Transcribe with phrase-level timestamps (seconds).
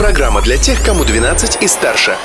[0.00, 2.16] Программа для тех, кому 12 и старше.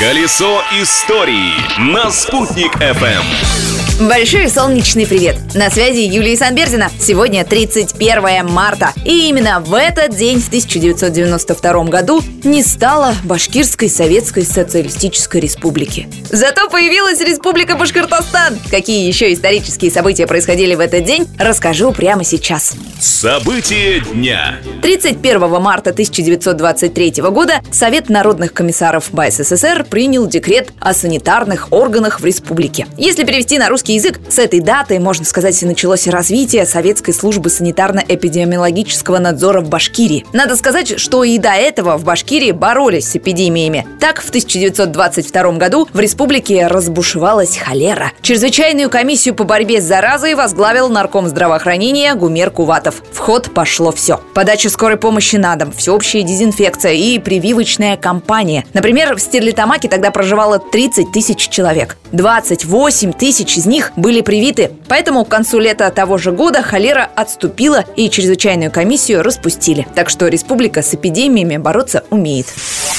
[0.00, 3.81] Колесо истории на «Спутник FM.
[4.08, 5.36] Большой солнечный привет!
[5.54, 6.90] На связи Юлия Санбердина.
[6.98, 8.92] Сегодня 31 марта.
[9.04, 16.08] И именно в этот день, в 1992 году, не стало Башкирской Советской Социалистической Республики.
[16.30, 18.58] Зато появилась Республика Башкортостан.
[18.70, 22.74] Какие еще исторические события происходили в этот день, расскажу прямо сейчас.
[22.98, 24.56] События дня.
[24.82, 32.88] 31 марта 1923 года Совет народных комиссаров БССР принял декрет о санитарных органах в республике.
[32.96, 39.18] Если перевести на русский язык, с этой даты, можно сказать, началось развитие Советской службы санитарно-эпидемиологического
[39.18, 40.24] надзора в Башкирии.
[40.32, 43.86] Надо сказать, что и до этого в Башкирии боролись с эпидемиями.
[44.00, 48.12] Так, в 1922 году в республике разбушевалась холера.
[48.22, 53.02] Чрезвычайную комиссию по борьбе с заразой возглавил нарком здравоохранения Гумер Куватов.
[53.12, 54.20] В ход пошло все.
[54.34, 58.64] Подача скорой помощи на дом, всеобщая дезинфекция и прививочная кампания.
[58.72, 61.96] Например, в Стерлитамаке тогда проживало 30 тысяч человек.
[62.12, 64.70] 28 тысяч из них были привиты.
[64.88, 69.86] Поэтому к концу лета того же года холера отступила и чрезвычайную комиссию распустили.
[69.94, 72.46] Так что республика с эпидемиями бороться умеет.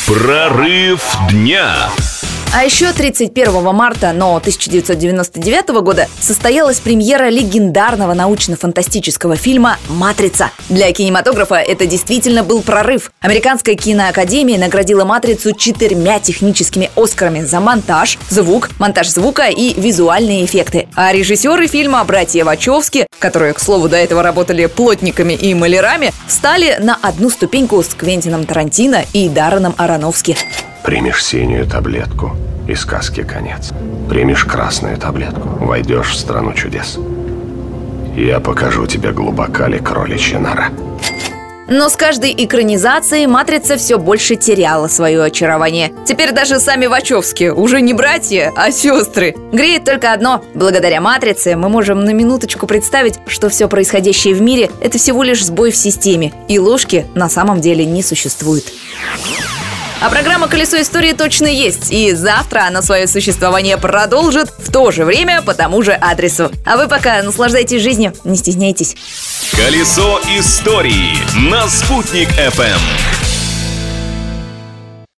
[0.08, 1.90] Прорыв дня.
[2.56, 10.52] А еще 31 марта, но 1999 года состоялась премьера легендарного научно-фантастического фильма «Матрица».
[10.70, 13.12] Для кинематографа это действительно был прорыв.
[13.22, 20.88] Американская киноакадемия наградила «Матрицу» четырьмя техническими «Оскарами» за монтаж, звук, монтаж звука и визуальные эффекты.
[20.94, 26.78] А режиссеры фильма «Братья Вачовски», которые, к слову, до этого работали плотниками и малярами, встали
[26.80, 30.38] на одну ступеньку с Квентином Тарантино и Дарреном Аронофски.
[30.84, 32.36] Примешь синюю таблетку,
[32.68, 33.72] и сказки конец.
[34.10, 37.00] Примешь красную таблетку, войдешь в страну чудес.
[38.16, 40.70] Я покажу тебе глубока ли кроличья нора.
[41.70, 45.94] Но с каждой экранизацией «Матрица» все больше теряла свое очарование.
[46.06, 49.36] Теперь даже сами Вачовски уже не братья, а сестры.
[49.54, 50.44] Греет только одно.
[50.54, 55.46] Благодаря «Матрице» мы можем на минуточку представить, что все происходящее в мире– это всего лишь
[55.46, 58.66] сбой в системе, и ложки на самом деле не существует.
[60.04, 61.90] А программа «Колесо истории» точно есть.
[61.90, 66.52] И завтра она свое существование продолжит в то же время по тому же адресу.
[66.66, 68.98] А вы пока наслаждайтесь жизнью, не стесняйтесь.
[69.56, 71.16] Колесо истории
[71.50, 73.23] на «Спутник FM.